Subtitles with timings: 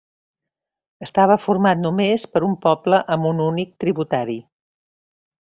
[1.07, 4.41] Estava format només per un poble amb un únic tributari.